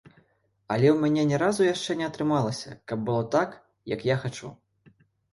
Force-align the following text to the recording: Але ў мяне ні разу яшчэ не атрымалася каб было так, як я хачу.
Але 0.75 0.87
ў 0.91 0.93
мяне 1.01 1.23
ні 1.31 1.37
разу 1.41 1.67
яшчэ 1.73 1.95
не 1.99 2.07
атрымалася 2.11 2.73
каб 2.91 3.03
было 3.09 3.27
так, 3.35 3.49
як 3.93 4.07
я 4.13 4.17
хачу. 4.25 4.49